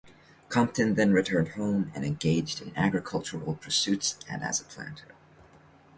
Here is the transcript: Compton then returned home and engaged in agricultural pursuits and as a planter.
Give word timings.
Compton 0.49 0.95
then 0.95 1.13
returned 1.13 1.49
home 1.49 1.91
and 1.93 2.03
engaged 2.03 2.59
in 2.59 2.75
agricultural 2.75 3.53
pursuits 3.57 4.17
and 4.27 4.41
as 4.43 4.59
a 4.59 4.63
planter. 4.63 5.13